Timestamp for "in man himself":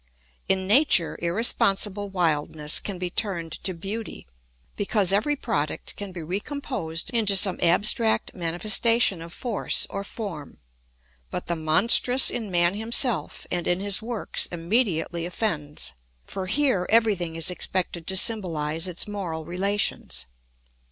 12.31-13.45